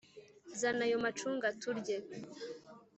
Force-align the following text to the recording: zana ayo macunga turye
zana 0.59 0.83
ayo 0.87 0.97
macunga 1.05 1.47
turye 1.61 1.97